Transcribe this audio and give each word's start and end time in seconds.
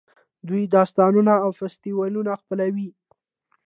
دوی 0.47 0.63
داستانونه 0.75 1.33
او 1.43 1.49
فستیوالونه 1.59 2.33
خپلوي. 2.41 2.89